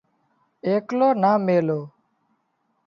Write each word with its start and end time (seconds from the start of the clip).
ايڪلو 0.67 1.09
نا 1.21 1.31
ميلو 1.45 1.79